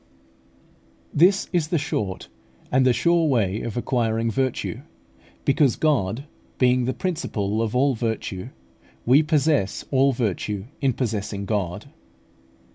This 1.13 1.47
is 1.53 1.67
the 1.67 1.77
short 1.77 2.27
and 2.71 2.87
the 2.87 2.91
sure 2.91 3.27
way 3.27 3.61
of 3.61 3.77
acquiring 3.77 4.31
virtue; 4.31 4.81
because, 5.45 5.75
God 5.75 6.25
being 6.57 6.85
the 6.85 6.93
principle 6.95 7.61
of 7.61 7.75
all 7.75 7.93
virtue, 7.93 8.49
we 9.05 9.21
possess 9.21 9.85
all 9.91 10.11
virtue 10.11 10.65
in 10.81 10.93
possessing 10.93 11.45
God. 11.45 11.89